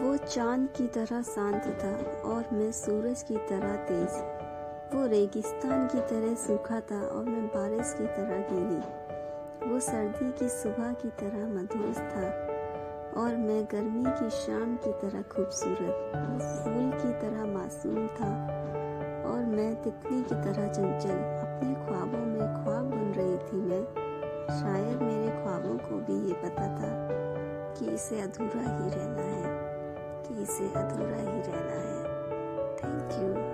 [0.00, 4.08] चाँद की तरह शांत था और मैं सूरज की तरह तेज।
[4.94, 10.48] वो रेगिस्तान की तरह सूखा था और मैं बारिश की तरह गीली। वो सर्दी की
[10.48, 12.26] सुबह की तरह मधुर था
[13.20, 18.32] और मैं गर्मी की शाम की तरह खूबसूरत। वो फूल की तरह मासूम था
[19.30, 23.84] और मैं तितली की तरह चंचल। अपने ख्वाबों में ख्वाब बन रही थी मैं।
[24.60, 27.08] शायद मेरे ख्वाबों को भी ये पता था
[27.74, 29.69] कि इसे अधूरा ही रहना है।
[30.44, 32.04] से अधूरा ही रहना है।
[32.76, 33.49] Thank you